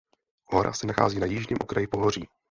Hora 0.47 0.73
se 0.73 0.87
nachází 0.87 1.19
na 1.19 1.25
jižním 1.25 1.57
okraji 1.61 1.87
pohoří. 1.87 2.27